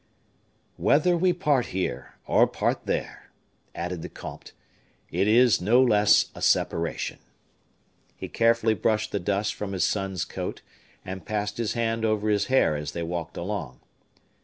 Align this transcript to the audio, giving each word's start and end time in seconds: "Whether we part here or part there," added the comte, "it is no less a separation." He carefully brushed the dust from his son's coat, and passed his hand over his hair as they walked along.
"Whether 0.77 1.15
we 1.15 1.31
part 1.31 1.67
here 1.67 2.15
or 2.25 2.47
part 2.47 2.87
there," 2.87 3.29
added 3.75 4.01
the 4.01 4.09
comte, 4.09 4.51
"it 5.11 5.27
is 5.27 5.61
no 5.61 5.79
less 5.79 6.31
a 6.33 6.41
separation." 6.41 7.19
He 8.15 8.27
carefully 8.27 8.73
brushed 8.73 9.11
the 9.11 9.19
dust 9.19 9.53
from 9.53 9.73
his 9.73 9.83
son's 9.83 10.25
coat, 10.25 10.63
and 11.05 11.23
passed 11.23 11.57
his 11.57 11.73
hand 11.73 12.03
over 12.03 12.29
his 12.29 12.47
hair 12.47 12.75
as 12.75 12.93
they 12.93 13.03
walked 13.03 13.37
along. 13.37 13.79